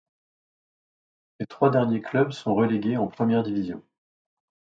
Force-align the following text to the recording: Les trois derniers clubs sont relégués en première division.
Les 1.39 1.45
trois 1.45 1.69
derniers 1.69 2.01
clubs 2.01 2.31
sont 2.31 2.55
relégués 2.55 2.97
en 2.97 3.05
première 3.07 3.43
division. 3.43 3.83